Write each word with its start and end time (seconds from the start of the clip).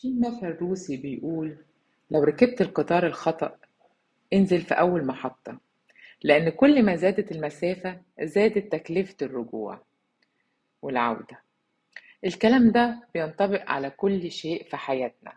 في 0.00 0.14
مثل 0.18 0.46
روسي 0.46 0.96
بيقول 0.96 1.56
لو 2.10 2.22
ركبت 2.24 2.60
القطار 2.60 3.06
الخطأ 3.06 3.56
انزل 4.32 4.60
في 4.60 4.74
أول 4.74 5.04
محطة 5.06 5.58
لأن 6.22 6.48
كل 6.50 6.82
ما 6.82 6.96
زادت 6.96 7.32
المسافة 7.32 8.00
زادت 8.22 8.72
تكلفة 8.72 9.16
الرجوع 9.22 9.80
والعودة. 10.82 11.42
الكلام 12.24 12.70
ده 12.70 13.08
بينطبق 13.14 13.70
على 13.70 13.90
كل 13.90 14.30
شيء 14.30 14.64
في 14.70 14.76
حياتنا. 14.76 15.32